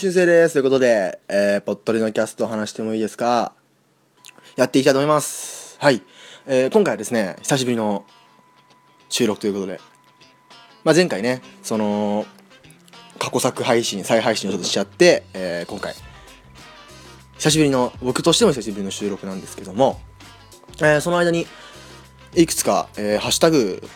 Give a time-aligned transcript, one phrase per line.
[0.00, 0.54] しゅうせいです。
[0.54, 3.52] ということで、えー、ぽっとりのキャストを話してもいいですか
[4.56, 5.76] やっていきたいと思います。
[5.78, 6.02] はい。
[6.46, 8.06] えー、今回はですね、久しぶりの
[9.10, 9.78] 収録ということで、
[10.84, 12.24] まあ、前回ね、その、
[13.18, 15.94] 過去作配信、再配信をちょっとしちゃって、えー、今回、
[17.36, 20.00] 久しぶりの、僕としても久しぶりの収録なんですけども、
[20.78, 21.46] えー、その間に、
[22.34, 23.86] いくつか、えー、ハッシュタグ、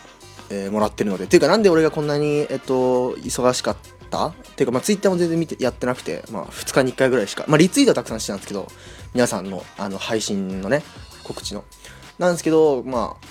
[0.51, 8.67] えー、もらってるので、っていうか、なんで俺がこんなに、えっと、忙しかったっていうか、まあ、ツイッターも全然見て、やってなくて、まあ、2日に1回ぐらいしか、まあ、リツイートはたくさんしてたんですけど、
[9.13, 10.83] 皆さんの、あの、配信のね、
[11.23, 11.63] 告知の。
[12.17, 13.27] なんですけど、まあ、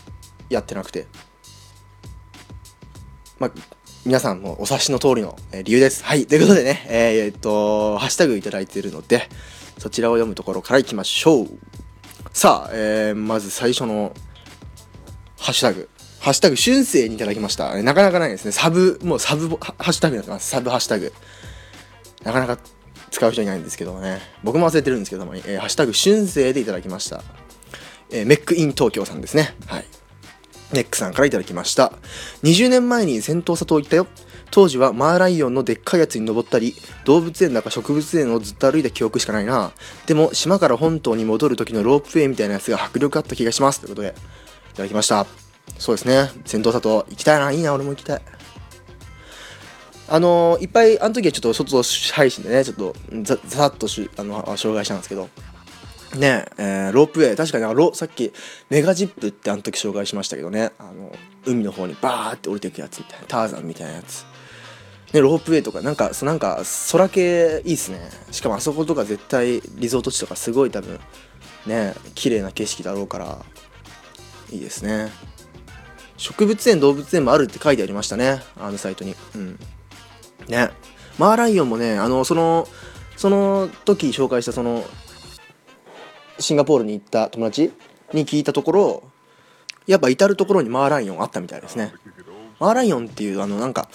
[0.48, 1.06] やってなくて、
[3.38, 3.50] まあ、
[4.04, 6.04] 皆さんもお察しの通りの、え、理由です。
[6.04, 6.26] はい。
[6.26, 9.28] ということでね、えー、っと、ハッシュタグいただいているので、
[9.78, 11.48] そちらを読むところからいきましょう。
[12.32, 14.12] さあ、えー、まず最初の
[15.38, 15.88] ハッシュタグ。
[16.24, 17.74] ハッシュタグ、春生にいただきました。
[17.82, 18.52] なかなかないですね。
[18.52, 20.48] サブ、もうサブハッシュタグになってます。
[20.48, 21.12] サブハッシュタグ。
[22.22, 22.58] なかなか
[23.10, 24.20] 使う人いないんですけどもね。
[24.42, 27.22] 僕も忘れてるんですけども、えー、ハッシュタグ、春生でいただきました。
[28.10, 29.54] えー、メックイン東京さんですね。
[29.66, 29.84] はい。
[30.72, 31.92] メックさんからいただきました。
[32.42, 34.06] 20年前に戦闘里行ったよ。
[34.50, 39.72] 当時はマーライオンのでっかいやつに登ったり、動物園だか植物園をずっと歩いた記憶しかないな。
[40.06, 43.80] でも、島から本島に戻る時のロープウェイみたいなやつが迫力あった気がします。
[43.80, 44.14] ということで、
[44.72, 45.43] いただきました。
[45.78, 46.30] そうですね。
[46.44, 47.52] 戦闘里行きたいな。
[47.52, 48.22] いいな、俺も行きたい。
[50.08, 55.28] あのー、いっぱい、あの時はちょっと外配信でね、ちょっとざざっとしあの障害したんですけど、
[56.16, 58.32] ねえー、ロープウェイ、確かにロさっき
[58.68, 61.10] メガジップってあの時紹介しましたけどね、あの
[61.46, 64.26] 海の方にバーって降りていくやつみたいな、ターザンみたいなやつ。
[65.12, 68.00] ね、ロープウェイとか、なんか、そなんか空系いいっすね。
[68.32, 70.98] しかもあそことか絶対リゾート地とかすごい多分、
[71.66, 73.38] ね、綺麗な景色だろうから、
[74.50, 75.10] いいですね。
[76.24, 78.42] 植物園動物園もあるって書いてありましたね。
[78.58, 79.14] あのサイトに。
[79.34, 79.58] うん。
[80.48, 80.70] ね。
[81.18, 82.66] マーライオンもねあのその
[83.14, 84.84] その時紹介したその
[86.38, 87.70] シンガポールに行った友達
[88.14, 89.02] に聞いたところ
[89.86, 91.92] やっぱ至る所にマーライオンあったみたいですね。
[92.58, 93.90] マーライオンっていうあのなんか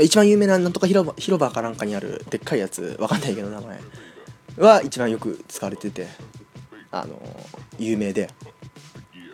[0.00, 3.80] 一番有名ななんとか広場広場かなんかにあるでっかいやつわかんないけど名前
[4.58, 6.06] は一番よく使われてて
[6.92, 7.20] あの
[7.80, 8.30] 有名で。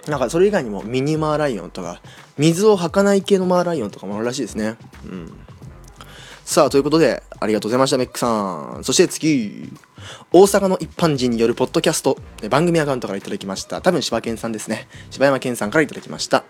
[0.06, 2.00] なんかそれ以外にもミニマーライオンとか
[2.36, 4.76] 水を吐かない系のマーライオンとかもあるらしいですね。
[5.04, 5.32] うん。
[6.44, 8.84] さあということでありがとうございましたメックさん。
[8.84, 9.72] そして次。
[10.32, 12.18] 大阪の一般人によるポッドキャスト。
[12.50, 13.80] 番組アカウントから頂きました。
[13.80, 14.86] 多分柴犬さんですね。
[15.10, 16.44] 柴山健さんから頂きました。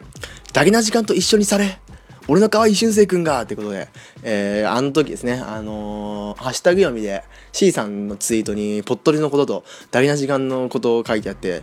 [0.52, 1.78] ダゲな時間と一緒にされ。
[2.26, 3.42] 俺の可愛い俊生くんが。
[3.42, 3.88] ってことで、
[4.22, 7.22] えー、あの時ですね、あのー、ハッシュタグ読みで
[7.52, 11.62] C さんのツイートにぽっとりのこととダゲな時間のことを書いてあって、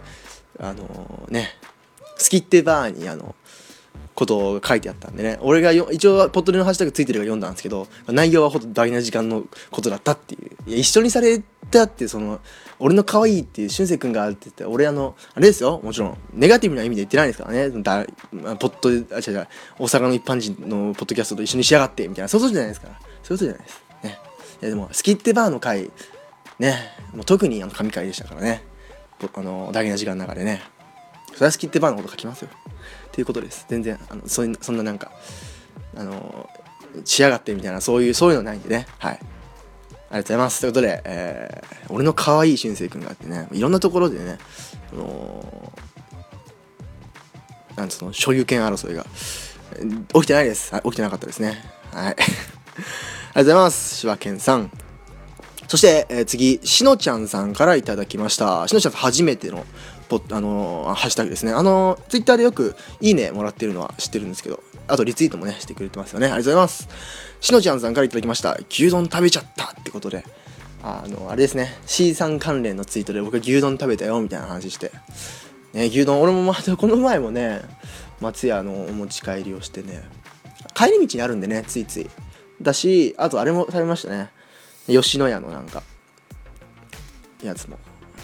[0.59, 1.49] あのー、ね、
[2.21, 3.35] スキッテバーにあの
[4.13, 5.39] ことを書いてあったんでね。
[5.41, 10.69] 俺がよ一応ポットリのハッシュタグついてるから読んだんですけど内容はほんと大事な時間のことだったっていう。
[10.69, 12.39] いや一緒にされたってその
[12.79, 15.79] 俺の可愛いっていう俊く君がって言って俺あのあれですよ。
[15.83, 17.69] もちろんネガティブな意味で言ってないですからね。
[17.81, 18.05] だ
[18.57, 19.47] ポットあ違う違う
[19.79, 22.27] 大阪の一般人のポッドキャストと一緒にしやがってみたいな。
[22.27, 22.99] そういうことじゃないですから。
[22.99, 23.81] そういうことじゃないです。
[24.03, 24.19] ね。
[24.61, 25.89] いやでもスキッテバーの回
[26.59, 26.75] ね。
[27.13, 28.63] もう特にあの神回でしたからね。
[29.33, 30.61] あの大事な時間の中でね。
[31.33, 32.49] それはスキッテバーのこと書きますよ。
[33.07, 33.65] っていうことです。
[33.69, 35.11] 全然あのそそんななんか
[35.95, 36.49] あの
[37.05, 38.87] しやがってみたいなそういうそういうのないんでね。
[38.99, 39.13] はい。
[39.13, 39.27] ありが
[40.09, 40.61] とうございます。
[40.61, 44.37] ということで、えー、俺の可愛い俊く君があってねいろんなところでね
[44.93, 45.73] あの
[47.75, 49.05] なんつうの所有権争いが
[50.13, 51.63] 起きてないです、起きてなかったですね。
[51.93, 52.15] はい。
[52.15, 52.31] ありがと
[53.33, 53.95] うございます。
[53.95, 54.71] 柴犬さん。
[55.67, 58.67] そして、えー、次、しのちゃんさんからいただきました。
[58.67, 59.65] しのちゃん初めての
[60.19, 61.53] ポあの、ハッシュタグですね。
[61.53, 66.25] あのー、ツイッターでよくいいねもらってるのは知ってるんですけど、あとリツイートもね、してくれてますよね。
[66.25, 66.89] ありがとうございます。
[67.39, 68.57] しのちゃんさんからいただきました。
[68.69, 70.25] 牛丼食べちゃったってことで、
[70.83, 74.91] あの、あれですね、C さん関連のツイートで僕は牛丼食べたよみたいな話して、
[75.73, 77.61] ね、牛丼、俺もまたこの前もね、
[78.19, 80.03] 松屋のお持ち帰りをしてね、
[80.73, 82.09] 帰り道にあるんでね、ついつい。
[82.61, 84.29] だし、あとあれも食べましたね。
[84.87, 85.83] 吉野家のなんか、
[87.43, 87.77] やつも。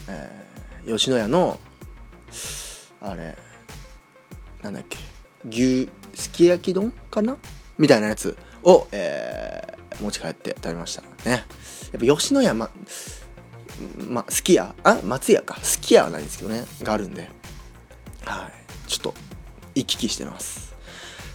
[0.09, 1.59] えー、吉野家の
[3.01, 3.37] あれ
[4.61, 4.97] なんだっけ
[5.47, 7.37] 牛すき焼き丼かな？
[7.77, 11.07] みたいなやつを、えー、持ち帰って食べましたね。
[11.27, 11.43] やっ
[11.99, 12.69] ぱ吉野家ま
[14.09, 14.73] ま、すき家？
[14.83, 14.99] あ？
[15.03, 15.57] 松屋か。
[15.61, 16.65] すき家はないんですけどね。
[16.81, 17.29] があるんで。
[18.25, 18.89] はい。
[18.89, 19.13] ちょっと
[19.75, 20.75] 行き来してます。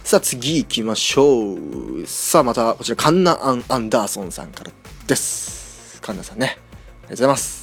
[0.03, 2.05] さあ次行きましょう。
[2.05, 4.71] さあまたこちらカンナ・アン・アンダーソンさんから
[5.07, 6.01] です。
[6.01, 6.47] カンナさんね。
[6.47, 7.62] ありがとうございます。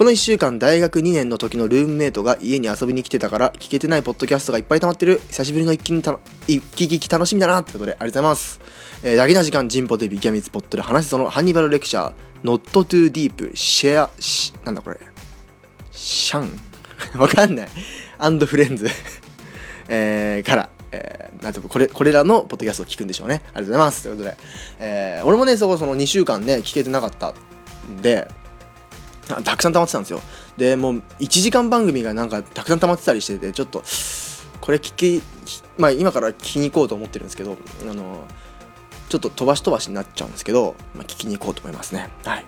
[0.00, 5.20] この1週間大学2年の時のルームメイトが家に遊びに来てたから聞けてないポッドキャストがいっぱい溜まってる。
[5.28, 6.18] 久しぶりの一気にた
[6.48, 8.60] 一気聞き楽しみだなってことでありがとうございます、
[9.02, 14.98] えー、ダゲな時間ジンポデビキャミツポットで話すそのハンニバルレクチャー Not Too Deep Share しなんだこれ。
[15.92, 16.50] シャン。
[17.20, 17.68] わかんない。
[18.16, 18.88] アンドフレンズ。
[19.88, 23.42] えー、から、えー、なんていうかこれこれらのポッドキャストを聞くんでしょうね。
[23.48, 24.02] ありがとうございます。
[24.04, 24.36] ということで、
[24.78, 27.34] えー、俺もねそこその2週間ね聞けてなかった
[27.90, 28.26] んで
[29.26, 30.20] たくさん溜まってたんですよ。
[30.56, 33.82] でもう1時間番組がなんかたくさん溜まってたりしててちょっと
[34.60, 35.22] これ聞き
[35.78, 37.56] まあ今から聞きに行こうと思ってるんですけど
[37.88, 38.24] あの
[39.08, 42.10] ちょっと飛ばし飛ばしになっちゃうんですけど、まあ、聞きに行こうと思いますね。
[42.24, 42.46] はい。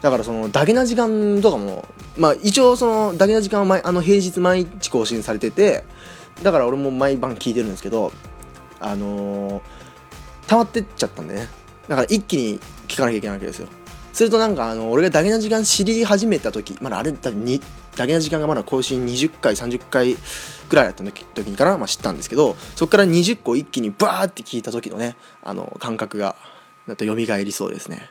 [0.00, 5.84] だからそのダゲな時間とかもまあ一応そのダゲな時間は毎あの平日毎日更新されてて
[6.42, 8.12] だから俺も毎晩聞いてるんですけど
[8.80, 9.62] あのー、
[10.46, 11.48] 溜まってっちゃったんでね。
[11.86, 13.68] だから一気に聞かなきゃいけないわけですよ。
[14.20, 17.58] するとなんかあの俺がダゲな時間知り始めた時まだあれだに
[17.96, 20.14] ダゲな時間がまだ更新20回30回
[20.68, 26.36] ぐらいだった時にから、まあ、知ったんですけどそこから20個一気にバーって聞いた時のねあの感覚が
[26.86, 28.10] だと蘇りそうですね。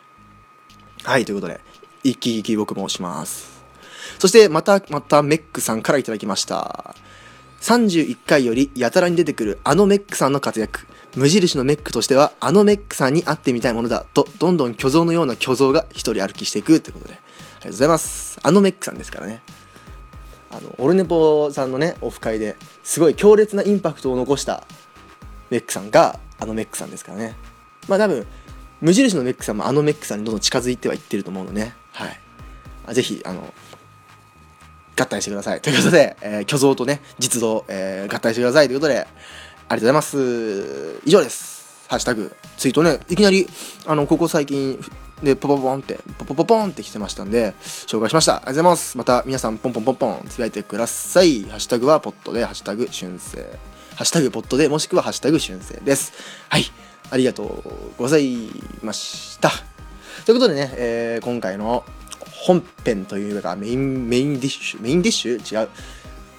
[1.03, 1.59] はいということで
[2.03, 3.63] 一気一気僕もします。
[4.17, 6.95] そしてまたまたメックさんからいただきました。
[7.61, 10.88] 31回よりやたらに出てくるあのメックさんの活躍。
[11.15, 17.13] 無印のメックとしてはあのメックさんに会ってみたいものだとどんどん虚像のような虚像が一人歩きしていくということで。
[17.13, 18.39] ありがとうございます。
[18.41, 19.41] あのメックさんですからね。
[20.51, 24.63] あのオルネポさんのねオフ会ですごい強烈なインパクトを残した
[25.51, 27.35] メックさんがあのメックさんですからね。
[27.88, 28.25] まあ多分
[28.81, 31.75] 無印のメックさんもあのメックさんにどんどん近づいてはいってると思うのね。
[31.91, 32.94] はい。
[32.94, 33.53] ぜひあの
[35.00, 35.62] 合体してください。
[35.62, 38.68] ということで、えー、虚像とね実像、えー、合体してください。
[38.68, 41.01] ということでありがとうございます。
[41.06, 41.88] 以上です。
[41.88, 43.00] ハッシュタグツイートね。
[43.10, 43.48] いきなり
[43.86, 44.80] あのここ最近
[45.24, 48.36] でポポポンってポポポポンって来てましたんで紹介しました。
[48.36, 48.98] ありがとうございます。
[48.98, 51.44] また皆さんポンポンポンポンつぶやいてください。
[51.44, 53.42] ハッシュタグはポットでハッシュタグ春生。
[53.95, 56.13] ハッシュタグポットでもしくはハッシュタグ春生です。
[56.50, 56.66] はい。
[57.12, 57.63] ありがとう
[57.98, 58.50] ござい
[58.84, 59.50] ました。
[60.25, 61.84] ということでね、えー、今回の
[62.39, 65.69] 本編というかメインメインディッシュメインディッシュ違う。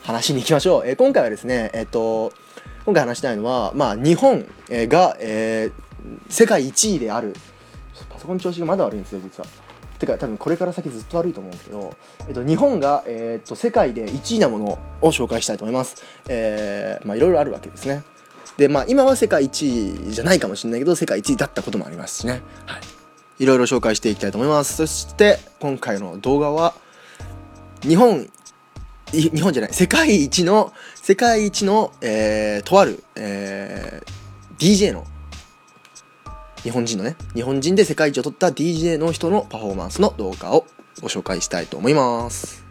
[0.02, 2.32] 話に行きましょう、えー、今回はですねえっ、ー、と
[2.86, 7.34] 今回話したいのはまあ日本が、えー、世界1位である。
[8.08, 9.46] パソコン調子がまだ悪いんですよ実は。
[9.98, 11.94] てか多分これから先ずっと悪いと思うんですけど、
[12.26, 16.02] えっと、日本が、え、っと世界で1位なものを紹介したいと思います。
[16.28, 18.02] えー、まあいろいろあるわけですね。
[18.56, 22.42] でまあ今は世界1位じゃないかもしれないけど世界1位だったこともありますしね。
[22.64, 22.80] はい。
[23.40, 24.76] いろいろ紹介していきたいと思います。
[24.76, 26.74] そして今回の動画は
[27.80, 28.28] 日本
[29.12, 35.04] 日本じゃない世界一の世界一の、えー、とある、えー、DJ の
[36.62, 40.66] 日本人のね日本人で世界一を取った DJ の人のパフォーマンスの動画を
[41.00, 42.62] ご紹介したいと思います。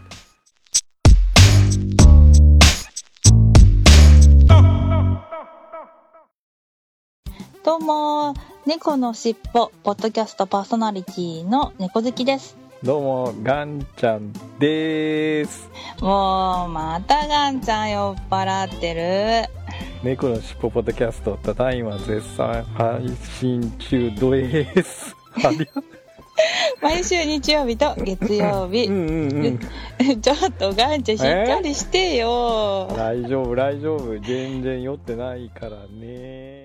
[7.66, 8.33] どうも
[8.69, 12.56] 猫のしっぽポッドキャストパーソナリティの猫好きです。
[12.83, 15.71] どうもガンちゃんです。
[16.01, 19.50] もうまたガンちゃん酔っ払ってる。
[20.04, 25.16] 猫のしっぽポッドキャストただいま絶賛配信中です。
[26.80, 28.86] 毎週日曜日と月曜日。
[28.86, 29.60] うん
[30.21, 32.88] ちょっとガンちゃんしっかりしてよ。
[32.95, 34.19] 大丈夫大丈夫。
[34.19, 36.58] 全然酔ってないからね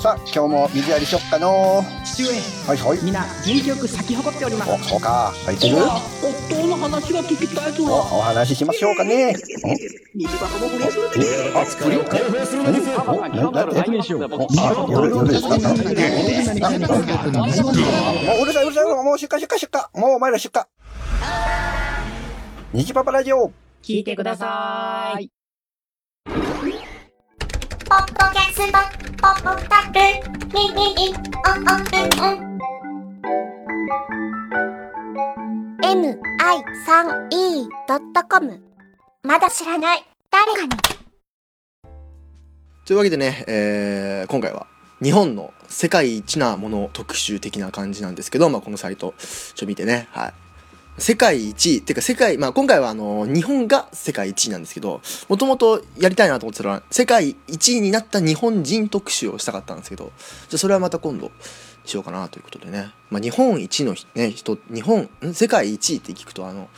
[0.00, 1.82] さあ今日も水やりしよっかの。
[2.04, 2.30] 父上
[2.68, 3.04] はいはい。
[3.04, 4.70] みんな元気よく咲き誇っております。
[4.70, 5.32] おそうか。
[5.44, 5.82] 咲いてる？
[5.82, 7.84] 夫の話が聞きたいぞ。
[7.84, 9.34] おお話ししましょうかね。
[10.14, 11.18] 虹パパも不倫するで
[11.56, 12.04] あ不倫
[13.74, 15.56] 何何何夜夜ですかも
[18.38, 20.62] ううるさいうるさいもう出荷出荷出荷もうお前ら出荷
[22.72, 23.52] 虹パパラジオ
[23.82, 25.37] 聞いてください
[27.88, 28.72] ポッドキャスト、
[29.16, 29.96] ポッドタク、
[30.52, 32.48] ミミミ、オンオンうんうん。
[37.40, 38.60] mi3e.com
[39.22, 40.68] まだ知らない誰かに
[42.84, 44.66] というわけでね、えー、今回は
[45.02, 49.14] 日本の世界一なもの特集的な感じなんですけど、まあ、このサイト
[49.54, 50.34] ちょ見てね、はい、
[50.98, 60.12] 世界一位、っていうか世界、まあ今回はあの、日本が世界一位なんですけど、もともとやりたいなと思ってたら、世界一位になった日本人特集をしたかったんですけど、
[60.48, 61.30] じゃそれはまた今度
[61.84, 62.92] しようかなということでね。
[63.10, 66.68] まあ日本一の、ね、人、日本、世界一位って聞くとあの、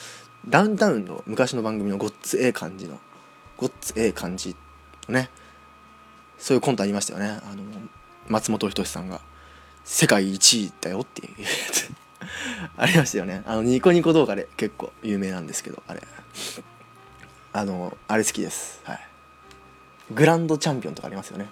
[0.46, 2.98] ダウンタウンの昔の番組のごっつええ感じの、
[3.56, 4.54] ごっつええ感じ
[5.08, 5.30] のね、
[6.38, 7.26] そういうコントありましたよね。
[7.28, 7.62] あの、
[8.28, 9.20] 松本人志さんが、
[9.84, 11.90] 世界一位だよっていうやつ。
[12.76, 13.42] ありましたよね。
[13.46, 16.02] あのニコニコ動画で結構有名なんですけどあれ。
[17.52, 18.80] あのあれ好きです。
[18.84, 19.00] はい。
[20.12, 21.48] グランドチャンピオンとかありますよね、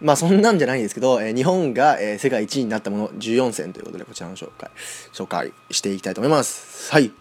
[0.00, 4.70] まあそんなんじゃないんですけど、えー日本が、えー世界1位になったもの14選ということでこちらの紹介
[5.12, 6.90] 紹介していきたいと思います。
[6.92, 7.12] はい。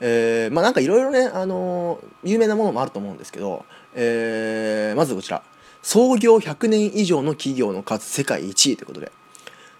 [0.00, 5.42] えーまあなんかいろいろね、あのー有名なものもあると思うんですけど、えーまずこちら。
[5.82, 9.12] 創業100年以上の企業の数世界1位ということで。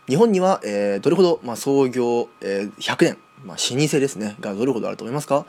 [0.08, 5.46] 日本には、えーどれほど、まあ、創業、えー100年、まあ、老舗ですねがどれほどあると思いますか、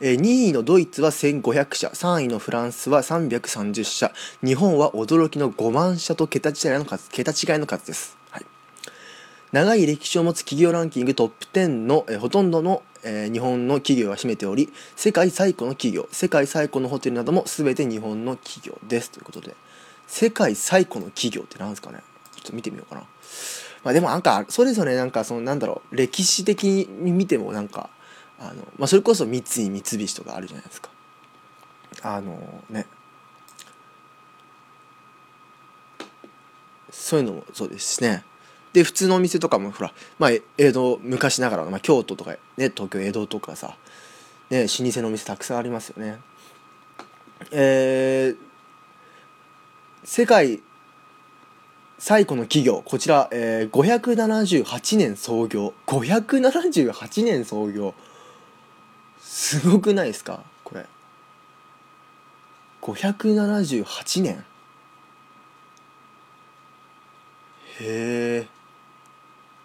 [0.00, 4.12] えー2位のドイツは1500社3位のフランスは330社
[4.44, 8.46] 日本は驚きの5万社と桁違いの数桁違いの数です、はい、
[9.52, 19.54] 長い歴史を持つ企業ランキングトップ10の、えーほとんどの、えー日本の企業が占めており世界最古の企業世界最古のホテルなども全て日本の企業ですということで
[20.08, 22.00] 世界最古の企業って何ですかね？
[22.34, 23.04] ちょっと見てみようかな。
[23.84, 27.90] まあでもなんかそれぞれなんかそのなんだろう歴史的に見てもなんか
[28.38, 30.90] あの、まあ、それこそ三井三菱とかあるじゃないですか。
[32.02, 32.38] あの
[32.70, 32.86] ね。
[36.90, 38.24] そういうのもそうですしね。
[38.72, 43.76] で普通のお店とかもほら、まあ、江戸昔ながらの、まあ、京都とか、ね、東京江戸とかさ、
[44.48, 46.18] ね、老舗のお店たくさんありますよね。
[47.50, 48.36] えー、
[50.04, 50.60] 世界
[52.02, 57.92] 最古の企業こちら、えー、578年創業578年創業
[59.20, 60.42] すごくないですか？
[60.64, 60.86] これ。
[62.80, 64.46] 578年
[67.80, 68.48] へえ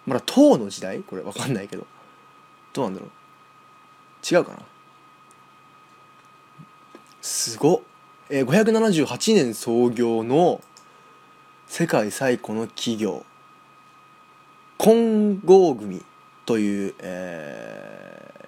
[0.04, 1.00] まだ唐の時代？
[1.00, 1.86] これわかんないけど。
[2.74, 3.10] どうなんだろう。
[4.34, 4.58] 違うかな？
[7.22, 7.80] すごっ、
[8.28, 10.60] えー、578年創業の
[11.66, 13.24] 世界最古の企業。
[14.78, 16.04] 金剛組
[16.44, 18.46] という、えー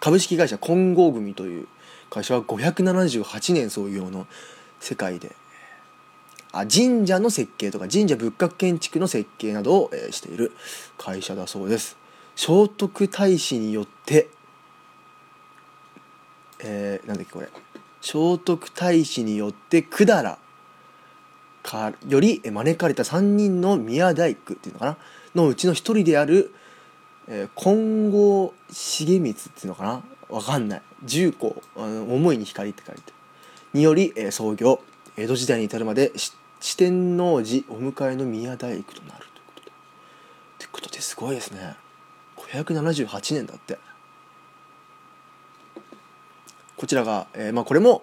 [0.00, 1.68] 株式会社金剛組という
[2.08, 4.26] 会社は578年創業の
[4.80, 5.36] 世界で
[6.52, 10.52] あ神社の設計とか神社仏閣建築の設計などを、えーしている
[10.96, 11.98] 会社だそうです。
[12.34, 14.30] 聖徳太子によって
[16.60, 17.48] えーなんだっけこれ。
[18.00, 20.38] 聖徳太子によって百済
[21.70, 24.96] かより招かれた3人の宮大工っていうのかな？
[25.34, 26.52] のうちの一人である、
[27.28, 30.02] えー金剛重光っていうのかな？
[30.28, 30.82] わかんない。
[31.04, 33.12] 重工あ思いに光って書いて
[33.72, 34.82] により、えー創業。
[35.16, 36.12] 江戸時代に至るまで
[36.60, 39.70] 四天王寺お迎えの宮大工となるということで。
[39.70, 39.72] っ
[40.58, 41.76] てことですごいですね。
[42.36, 43.78] 578年だって。
[46.76, 48.02] こちらが、えーまあ、これも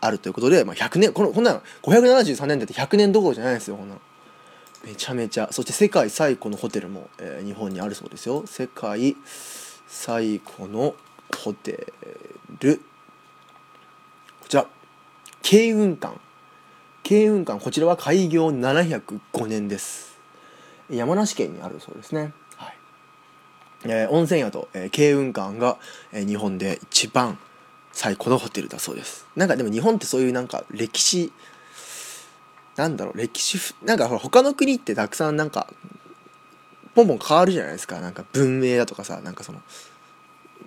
[0.00, 3.96] あるということで、まあ、100年このこんなの573年だって100年どころじゃないですよこんな
[4.84, 5.48] めちゃめちゃ。
[5.52, 8.46] そして世界最古のホテルも、えー日本にあるそうですよ。
[8.46, 9.16] 世界
[9.86, 10.94] 最古の
[11.36, 11.92] ホテ
[12.60, 12.80] ル。
[14.40, 14.66] こちら。
[15.42, 16.16] 慶雲館。
[17.02, 20.18] 慶雲館こちらは開業705年です。
[20.88, 22.32] 山梨県にあるそうですね。
[22.56, 22.76] はい。
[23.84, 25.76] えー温泉宿、えー慶雲館が、
[26.12, 27.38] えー日本で一番
[28.00, 29.26] 最古のホテルだそうです。
[29.36, 31.30] なんかでも日本ってそういうなんか歴史
[32.74, 35.66] なんだろう歴史なんかほら他の国ってたくさんなんか
[36.94, 38.00] ポンポン変わるじゃないですか。
[38.00, 39.60] なんか文明だとかさなんかその、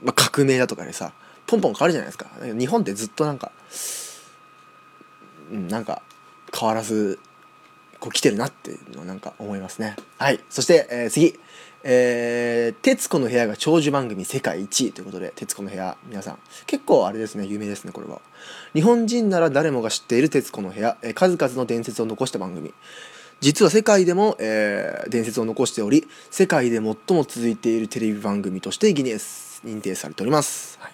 [0.03, 1.11] まあ、革命だとかでさ
[1.47, 3.51] ポンポン変わるじゃないですか日本ってずっとなんか
[5.51, 6.03] うんなんか
[6.55, 7.17] 変わらず
[7.99, 9.95] こう来てるなっていうのをなんか思いますね。
[10.19, 10.39] はい。
[10.51, 11.39] そして、えー次。
[11.83, 18.21] えー徹子の部屋が長寿番組世界一位ということで、徹子の部屋、皆さん、結構あれですね、有名ですね、これは。
[18.73, 22.73] 日本人なら誰もが知っている徹子の部屋、えー数々の伝説を残した番組。
[23.41, 30.77] 実は世界でも、えー伝説を残しており、世界で最も続いているテレビ番組としてギネス認定されております。
[30.79, 30.93] はい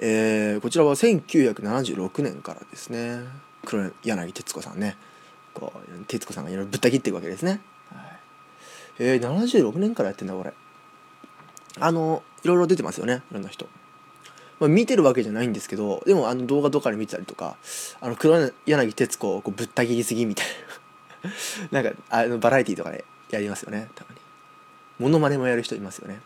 [0.00, 3.20] えーこちらは1976年からですね、
[3.64, 4.96] 黒柳徹子さんね、
[5.54, 7.60] こう徹子さんがいろいろぶった切っていくわけですね。
[9.02, 10.52] えー、76年からやってんだこれ。
[11.78, 13.66] あのいろいろ出てますよねいろんな人、
[14.58, 17.56] まあ、見てるわけじゃないんですけどでもあの動画とかで見てたりとか
[18.00, 20.50] あの黒柳徹子をこうぶった切りすぎみたいな。
[21.82, 24.20] なんかあのバラエティーとかでやりますよねたまに。
[24.98, 26.20] モノマネもやる人いますよね。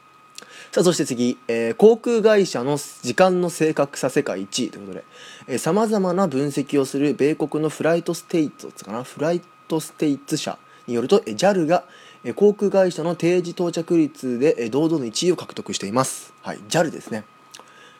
[0.72, 5.02] さあそして次、えー航空会社の時間の正確さ世界一位ということ
[5.46, 11.84] でさまざまな分析をする米国のフライトステイツかなフライトステイツ社によると JAL が
[12.32, 16.32] 航空会社の定時到着率でえ堂々の1位を獲得しています。
[16.40, 17.24] はい、JAL ですね。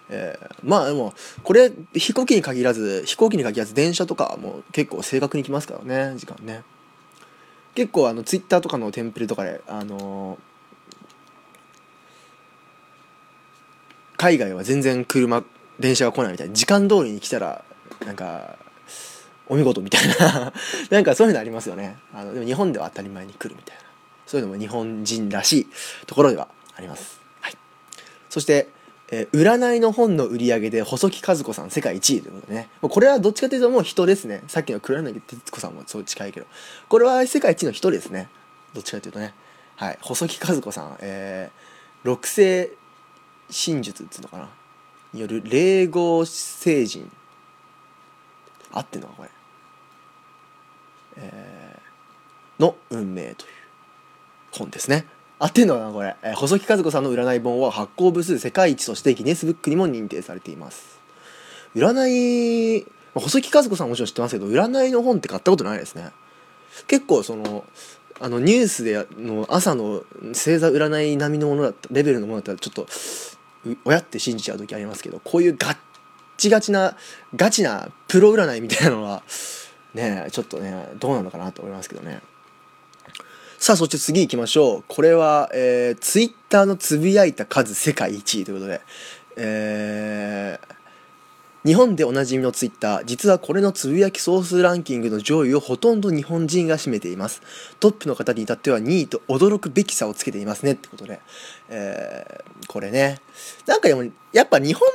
[0.08, 1.12] えーまあでも
[1.42, 6.62] これ飛行機に限らず飛行機に限らず電車とかも結構正確に来ますからね時間ね
[7.74, 10.54] 結構あのツイッターとかのテンプレとかであのー
[14.16, 15.42] 海外は全然車
[15.80, 17.64] 電車が来ないみたいな時間通りに来たら
[18.06, 18.56] なんか
[19.48, 20.52] お見事みたいな
[20.90, 23.83] なんかそういうのありますよねあのでも日本では当たり前に来るみたいな
[24.26, 25.66] そういうのも日本人らしい
[26.06, 27.54] ところではあります、はい、
[28.28, 28.68] そして、
[29.10, 32.68] えー占いの本の売り上げで細木和子さん世界1位ということでね。
[32.80, 34.42] これはどっちかというともう人ですね。
[34.48, 36.46] さっきの黒柳徹子さんもそう近いけど。
[36.88, 38.28] これは世界一の人ですね。
[38.72, 39.34] どっちかというとね。
[39.76, 39.98] はい。
[40.00, 42.70] 細木和子さん、えー六星
[43.50, 44.48] 真術っつうのかな。
[45.12, 47.10] による霊合星人。
[48.72, 49.28] 合ってんのかこれ、
[51.18, 53.50] えーの運命という
[54.58, 55.06] 本ですね。
[55.38, 61.00] 合ってんのかなこれ、えー細木和子さんの占い本は発行部数世界一としてギネスブックにも認定されています。
[61.74, 66.10] 占い細木和子さんもちろん知ってますけど占いの本って買ったことないですね。
[66.86, 67.64] 結構その
[68.20, 72.86] あのニュースでの朝の星座占い並みのものだったレベルのものだったらちょっと
[73.84, 75.76] 親って信じちゃう時ありますけどこういうガッ
[76.36, 76.96] チガチな
[77.34, 79.22] ガチなプロ占いみたいなのは
[79.94, 82.20] ねちょっとねどうなのかなと思いますけどね。
[83.64, 84.84] さあそして次行きましょう。
[84.88, 88.82] これは、えー、ツイッターのつぶやいた数世界一位ということで
[89.38, 90.74] えー
[91.64, 97.40] 日本でおなじみのツイッター実はこれのつぶやき総数ランキングの上位をほとんど日本人が占めています。
[97.80, 101.20] トップの方に至っては2位と驚くべき差をつけていますねってことで、
[101.70, 103.22] えーこれね。
[103.64, 104.04] なんかでも
[104.34, 104.86] やっぱ日本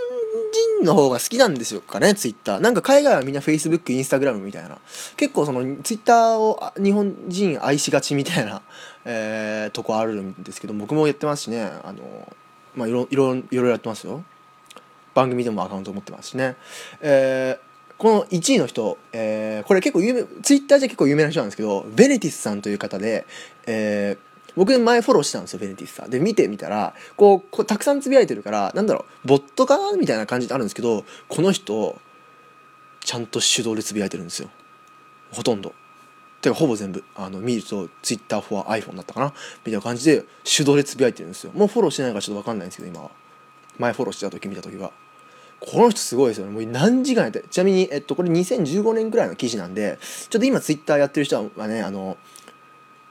[0.83, 2.59] の方が好きなんですよかねツイッター。
[2.59, 4.77] なんか海外はみんな Facebook、Instagram みたいな。
[5.17, 8.61] 結構そのツイッターを日本人愛しがちみたいな、
[9.05, 11.63] えーとこあるんですけど僕もやってますしね。
[11.83, 12.33] あの
[12.75, 14.23] まあいろいろいろいろやってますよ。
[15.13, 16.55] 番組でもアカウント持ってますしね、
[17.01, 23.25] えーこの1位の人、えーこれ結構有名ツイッターじゃ結構有名な人なんですけどベネティスさんという方で、
[23.65, 26.09] えー僕前フォローしたんですよベネティスさん。
[26.09, 31.99] で見てみたらこうこうたくさんつぶやいてるからなんだろうボットかなみたいな感じであるんですけどこの人
[33.01, 34.49] ちゃんと手動でつぶやいてるんですよ。
[35.31, 35.73] ほとんど。
[36.41, 37.03] てかほぼ全部。
[37.15, 39.27] あの見ると Twitter for iPhone だったかな？
[39.27, 39.33] み
[39.65, 41.51] たいな感じで手動でつぶやいてるんですよ。
[41.53, 43.11] もうフォローしてないからちょっと分かんないんですけど今は。
[43.77, 44.91] 前フォローしてた時見た時は。
[45.59, 46.51] この人すごいですよね。
[46.51, 47.43] もう何時間やって。
[47.49, 52.17] ちなみに、えっと、これ2015年くらいの記事なんでちょっと今ツイッターやってる人はねあの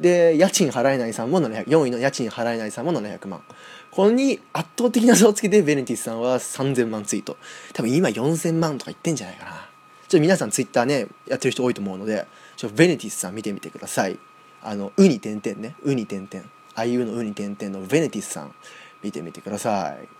[0.00, 3.42] で家賃払えないさんも700 4位の家賃払えないさんも700万。
[3.90, 7.36] これに圧倒的な差をつけてベネティスさんは3000万ツイート。
[7.72, 9.50] 多分今4000万とか言ってんじゃないかな。
[9.52, 14.18] ちょっと皆さんツイッターねやってる人多いと思うのでちょっとベネティスさん見てみてください。
[14.62, 15.74] あのウに点々ね。
[15.82, 16.46] ウに点々。
[16.74, 18.54] あいうのウに点々のベネティスさん
[19.02, 20.17] 見てみてください。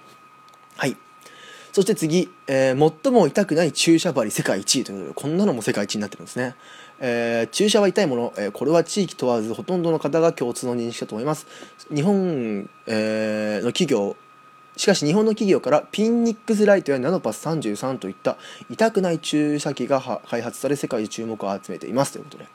[0.79, 0.97] はい。
[1.73, 6.55] そして次、えー最も痛くない注射針世界一位ということでこんなのも世界一になってるんですね、
[7.01, 11.47] えー注射は痛いもの、えーこれは地域問わずほとんどの方が共通の認識だと思います。
[11.93, 14.17] 日本、えの企業
[14.77, 18.37] しかし日本の企業からピンニックスライトやナノパス33といった
[18.71, 22.47] 痛くない注射器が開発され世界で注目を集めていますということで。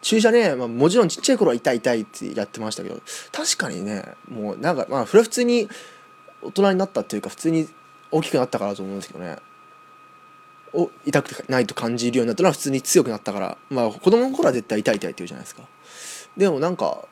[0.00, 3.00] 注射ね、まあ、もちろんちっちゃい頃は痛い痛いってやってましたけど
[3.32, 5.68] 確かにねもうなんかまあそれは普通に
[6.42, 7.68] 大人になったっていうか普通に
[8.10, 9.36] 大きくなったからだと思うんですけどね。
[10.74, 13.58] お痛くないと感じるようになったのは普通に強くなったから。
[13.70, 15.62] まあ子供の頃は絶対痛い痛いって言うじゃないですか。
[16.36, 17.06] でもなんか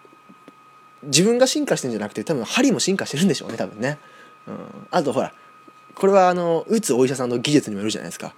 [1.02, 3.98] 自分が進化してるんじゃなくて多分針も進化してるんでしょうね多分ね、
[4.46, 4.56] うん、
[4.90, 5.32] あとほら
[5.94, 8.34] これはあの打つお医者さんの技術にもよるじゃないですか。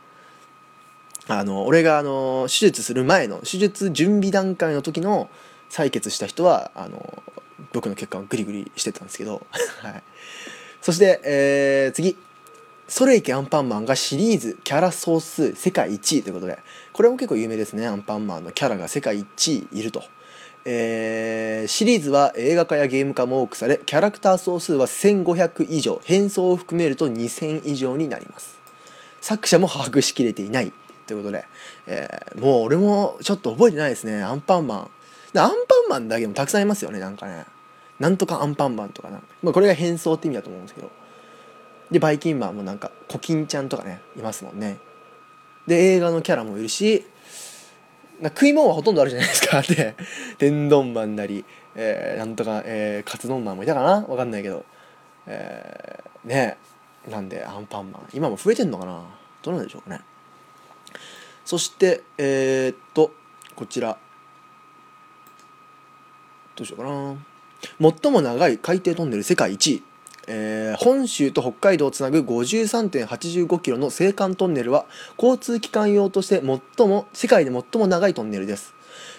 [1.30, 5.28] あの俺があの手術する前の手術準備段階の時の
[5.68, 7.22] 採血した人はあの
[7.72, 9.46] 僕の血管をグリグリしてたんですけど、
[9.82, 10.02] はい、
[10.80, 12.16] そして、えー次。
[12.88, 16.58] ソレイケアンパンマンがシリーズキャラ総数世界1位ということで
[16.94, 17.86] これも結構有名ですね。
[17.86, 20.02] アンパンマンのキャラが世界1位いると、
[20.64, 26.00] えーシリーズは映画化やゲーム化も多くされキャラクター総数は1500以上。
[26.04, 28.58] 変装を含めると2000以上になります。
[29.20, 30.72] 作者も把握しきれていない。
[31.06, 31.44] ということで、
[31.86, 34.22] えーもう俺もちょっと覚えてないですね。
[34.22, 34.78] アンパンマン。
[34.78, 34.88] アン
[35.34, 35.50] パン
[35.90, 37.44] マンだけもたくさんいますよねなんかね。
[37.98, 40.90] なんとかアンパンマンとかな、まあ、これが変装って意味だと思うんですけど。
[41.90, 44.78] でバイキンマンもなんかコキンちゃんとかねいますもんね。
[45.66, 47.04] で映画のキャラもいるし
[48.20, 49.62] な食い物はほとんどあるじゃないですか。
[49.74, 49.94] で
[50.38, 54.04] 天丼マンなり、えーなんとか、えーカツ丼マンもいたかな。
[54.06, 54.64] わかんないけど。
[55.26, 56.58] えーね
[57.08, 58.08] なんでアンパンマン。
[58.12, 59.02] 今も増えてんのかな。
[59.42, 60.00] どうなんでしょうかね。
[61.44, 63.12] そしてえーっと
[63.54, 63.96] こちら。
[66.56, 67.16] どうしようかな。
[67.80, 69.82] 最も長い海底トンネル世界一位。
[70.28, 74.84] えー本州と北海道をつなぐ53.85キロの青函トンネルは
[75.16, 76.42] 交通機関用として
[76.76, 78.74] 最も世界で最も長いトンネルです、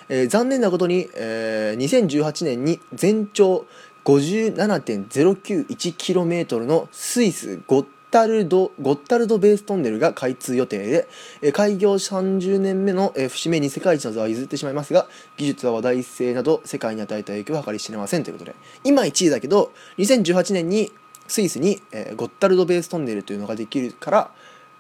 [0.08, 3.66] えー残念なことに、えー2018年に全長
[4.06, 11.08] 57.091km のスイスゴッタルドゴッタルドベーストンネルが開通予定で、
[11.42, 18.56] えー開業30年目の、えー節目に世界一の座は譲ってしまいますが技術は話題性など世界に与えた影響は計り知れませんということで。
[18.84, 20.92] 今1位だけど2018年に
[21.28, 24.32] スイスに、えーゴッタルドベーストンネルというのができるから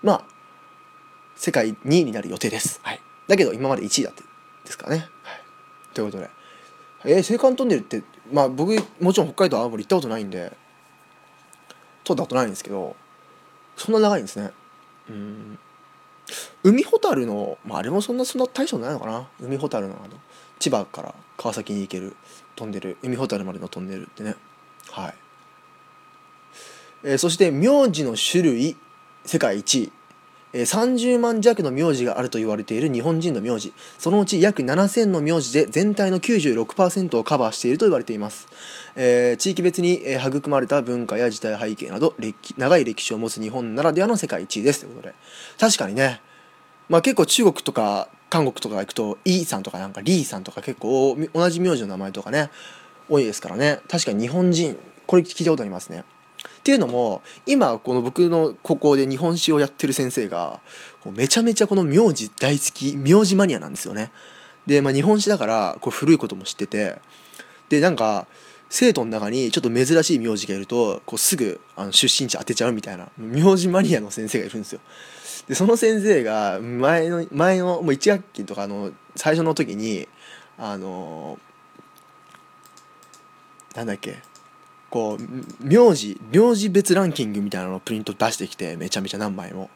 [0.01, 0.23] まあ
[1.35, 4.23] 世界2位になる予定です、はい、だけど今まで1位だって
[4.65, 5.41] ですからね、はい、
[5.93, 6.29] ということで。
[7.05, 10.51] えー、青函トンネルってまあ僕もちろん北海道青森行ったことないんで
[12.03, 12.95] 通ったことないんですけど
[13.79, 14.51] そんな長いんですね。
[15.09, 15.59] うん。
[16.63, 19.27] 海ほたるの、まあ、あれもそんなそんな大将ないのかな。
[19.41, 20.13] 海ほたるのあの
[20.59, 22.15] 千葉から川崎に行ける
[22.55, 24.35] 飛んでる海ほたるまでのトンネルってね。
[24.91, 25.15] はい、
[27.03, 28.77] えーそして名字の種類
[29.25, 29.85] 世界一。
[29.85, 29.98] 位
[30.53, 33.71] 30万弱の名字があると言われている日本人の名字。
[33.97, 38.47] そのうち約7000の名字で全体の96%をカバーしていると言われています、
[38.95, 44.81] えー地域別に、育まれた文化や時代背景など歴長い歴史を持つ日本ならではの世界一位です。
[44.81, 45.15] ということで。
[45.59, 46.21] 確かにね。
[46.89, 52.49] まあ結構中国とか韓国とか行くとイさんとかなんかリーさんとか結構同じ名字の名前とかね
[53.07, 53.79] 多いですからね。
[53.87, 56.03] 確かに日本人これ聞いたことありますね。
[56.59, 60.59] っていうのも今この僕の高校で日本史をやってる先生が
[61.05, 64.11] めちゃめちゃこの名字大好き名字マニアなんですよね。
[64.67, 66.97] で、まあ、日本史だからこう古いことも知ってて
[67.69, 68.27] でなんか
[68.69, 74.81] 生徒の中にちょっと珍しい名字がいるとこうすぐあの出身地当てちゃうみたいな名字マニアの先生がいるんですよ。
[75.47, 80.07] でその先生が前の前のもう1学期とかの最初の時に
[80.57, 81.39] あの
[83.75, 84.19] なんだっけ
[84.89, 89.69] こう名字名字別ランキングみたいなのをプリント出してきてめちゃめちゃ何枚も。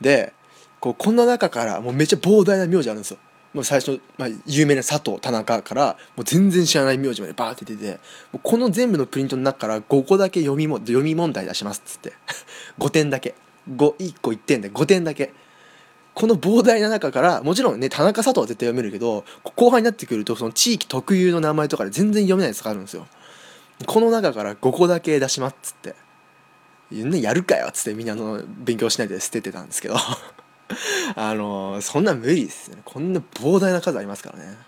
[0.00, 0.32] で
[0.80, 3.18] こうこんな中からもうめっちゃ膨大な名字あるんですよ。
[3.54, 7.92] もう最初、まあ、有名な佐藤田中からもう全然知らない名字までバーって出て
[8.30, 12.12] もうこの全部のプリントの中から5個だけ読みも読み問題出しますっつって。
[12.78, 13.34] 5点だけ。
[13.70, 15.32] 51個1点で5点だけ。
[16.14, 23.06] この膨大な中からもちろんね田中佐藤は絶対読めるけど後半になってくるとその地域特有の名前とかで全然読めないやつがあるんですよ。
[23.84, 25.94] この中から5個だけ出しますっつって
[27.20, 29.96] 「やるかよ」っつってみんなの勉強しないで捨ててたんですけど。
[31.14, 32.78] あのそんな無理ですね。
[32.84, 34.58] こんな膨大な数ありますからね。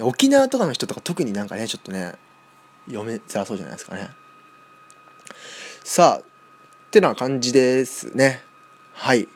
[0.00, 2.14] 沖縄とかの人とか特になんかねちょっとね
[2.86, 4.10] 読めづらそうじゃないですかね。
[5.84, 6.22] さあっ
[6.90, 8.42] てな感じですね。
[8.92, 9.28] はい。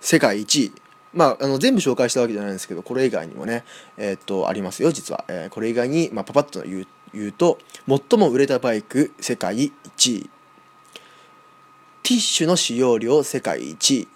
[0.00, 0.72] 世界一位。
[1.12, 3.64] まあ、あの全部紹介したわけじゃないんですけどこれ以外にもね
[3.96, 6.86] えーっとありますよ実は、えーこれ以外に、まあ、パパッと言う
[7.18, 10.30] 言うと最も売れたバイク世界1位
[12.02, 14.08] ティッシュの使用量世界1位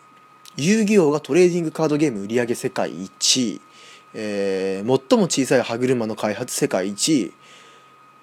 [0.57, 3.61] 遊戯王がトレーディングカードゲーム売り上げ世界1位、
[4.15, 7.33] えー最も小さい歯車の開発世界1位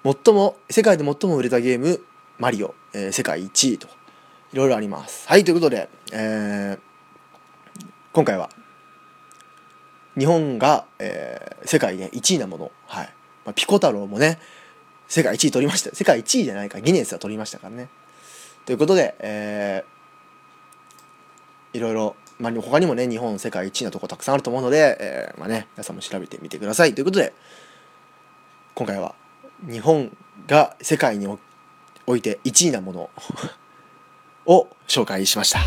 [0.04, 2.00] 最も世界で最も売れたゲーム
[2.38, 3.88] マリオ、えー世界1位と
[4.52, 5.28] いろいろあります。
[5.28, 6.78] はいということで、えー
[8.12, 8.50] 今回は
[10.16, 13.14] 日本が、えー世界で1位なもの、はい。
[13.44, 14.38] まあ、ピコ太郎もね
[15.08, 15.94] 世界1位取りました。
[15.94, 17.88] 世界1位じゃないかギネスは取りましたからね。
[18.66, 19.98] ということで、えー
[21.74, 26.94] いろいろ、まあ、他にもね日本世界1位のとこたくさんあると思うので、えーまあね、皆さんも調べてみてください。
[26.94, 27.32] ということで
[28.74, 29.14] 今回は
[29.68, 30.16] 日本
[30.46, 31.38] が世界にお
[32.06, 33.10] おいて1位なもの
[34.46, 35.60] を紹介しました。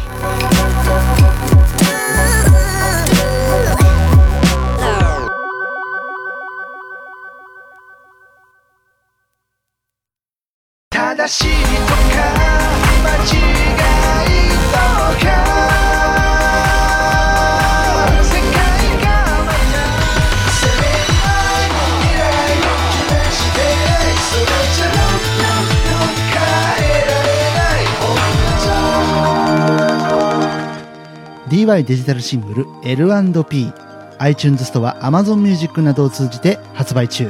[31.72, 33.72] DY デジタルシングル L&P
[34.20, 37.28] iTunes ストア Amazon Music などを通じて発売中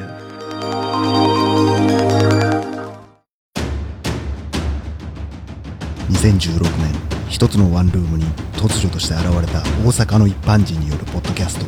[6.10, 11.66] 2016年一つのワンルームに突如として現れた大阪の一般人によるポッドキャスト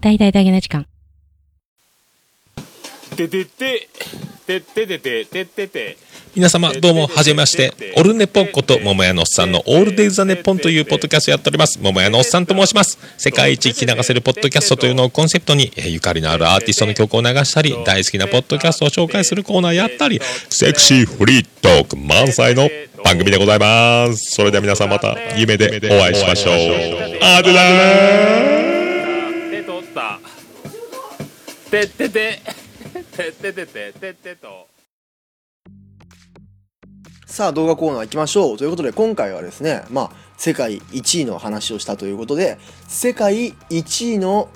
[0.00, 0.86] 大々だけな時間。
[3.16, 3.88] ててて、
[4.46, 6.07] てててて、ててて。
[6.34, 11.78] 皆様どうもはじめましてオルネポこと桃屋のおっさんのオールデイズ・ザ・ネッポンというポッドキャストやっております。
[11.80, 12.98] 桃屋のおっさんと申します。
[13.16, 22.68] 世界一聞き流せるポッドキャストというのをコンセプトにえーゆかりのあるアーティストの曲を流したり大好きなポッドキャストを紹介するコーナーやったりセクシーフリートーク満載の
[23.04, 24.34] 番組でございます。
[24.34, 26.54] それでは皆さんまた夢でお会いしましょう。
[27.22, 30.20] あでだー手取った。
[31.70, 32.40] てってて、
[33.16, 34.67] てっててて、てってと。
[37.38, 38.58] さあ動画コーナー行きましょう。
[38.58, 44.48] ということで今回はですねまあ世界1位の話をしたということで世界1位の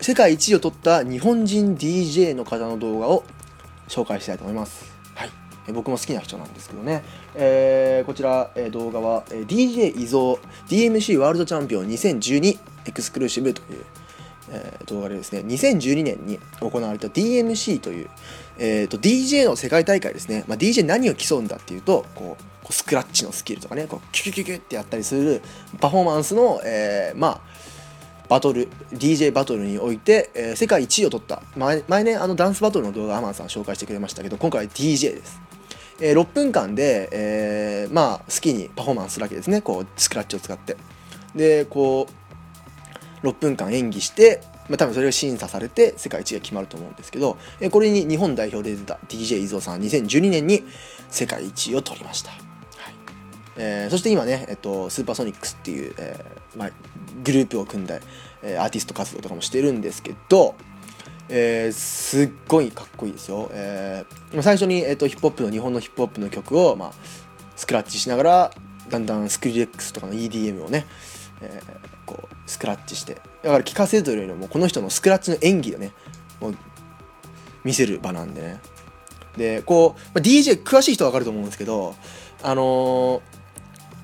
[0.00, 3.22] 世界1位を取った日本人 DJ の方の動画を
[3.86, 4.92] 紹介したいと思います。
[5.14, 5.30] はい。
[5.68, 7.04] え僕も好きな人なんですけどね、
[7.36, 13.84] えーこちら、えー動画は、えー DJ 伊蔵 DMC ワールドチャンピオン2012エクスクルーシブという
[14.50, 18.10] えー動画でですね2012年に行われた DMC という、
[18.58, 25.42] えー、と DJ の世界大会ですね、まあ、DJ 何を競うんだっていうとこうこうスクラッチのスキルとかねこうキュキュキュキュってやったりする
[25.80, 27.40] パフォーマンスの、えーまあ
[28.26, 31.42] バトル DJ バトルにおいて、えー世界1位を取った。
[31.56, 35.40] 前前ねあのダンスバトルの動画アマンさん紹介してくれましたけど今回は DJ です。
[36.00, 39.60] えー6分間で、えーまあ好きにパフォーマンスするわけですね。
[39.60, 40.78] こうスクラッチを使って。
[41.36, 42.08] でこ
[43.22, 50.64] う6分間演技して、まあ、多分それが審査されて世界一が決まると思うんですけど、えーこれに日本代表で出た DJ 伊蔵さん2012年に
[51.10, 52.40] 世界一を取りました、はい。
[53.56, 56.70] えーそして今ね、えっと、スーパーソニックスっていう、えーまあ、
[57.22, 58.00] グループを組んで、
[58.42, 60.54] えーアーティスト活動とかもしてるんですけど、
[61.28, 66.92] えーすっごいかっこいいですよ、えー最初に、えっとヒップホップの日本のヒップホップの曲を、まあ、
[67.56, 68.50] スクラッチしながら
[68.88, 70.86] だんだんスクリレックスとかの EDM をね、
[71.42, 71.93] えー
[72.46, 73.14] スクラッチして。
[73.42, 75.92] だから聞かせるというよりもこの人のスクラッチの演技をね
[76.40, 76.56] もう
[77.64, 78.60] 見せる場なんでね。
[79.36, 81.94] でこう、まあ DJ 詳しい人は分かると思うんですけど
[82.42, 83.20] あのー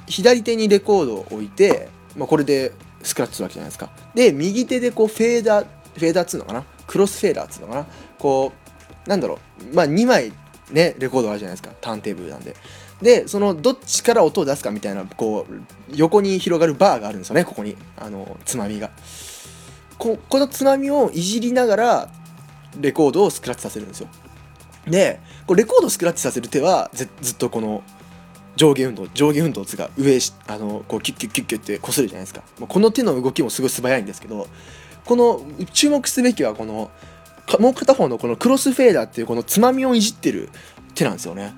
[0.06, 3.90] 左手にレコードを置いて、まあ、これでスクラッチするわけじゃないですか。
[4.12, 6.64] で右手でこうフェーダーフェーダーっつうのかな？
[6.88, 7.86] クロスフェーダーっつうのかな？
[8.18, 8.52] こ
[9.06, 9.38] うなんだろ
[9.70, 9.74] う？
[9.74, 10.32] まあ2枚
[10.72, 11.70] ねレコードあるじゃないですか。
[11.80, 12.56] ターンテーブルなんで。
[13.02, 15.54] でそのどっちから音を出すかみたいなこう
[15.94, 17.76] 横に広がるバーがあるんですよねここに。
[17.96, 18.90] あのつまみが。
[19.98, 22.08] ここのつまみをいじりながら
[22.78, 24.08] レコードをスクラッチさせるんですよ。
[24.86, 27.82] でこレコードをスクラッチさせる手はずずっとこの
[28.56, 32.42] 上下運動上下運動つうか上あのこうキュッキュッキュッキュッってこするじゃないですか。
[32.66, 34.46] この手の動きもすごい素早いんですけど
[35.04, 36.90] この注目すべきはこの
[37.58, 40.50] もう片方のこのクロスフェーダーっていうこのつまみをいじってる
[40.94, 41.52] 手なんですよね。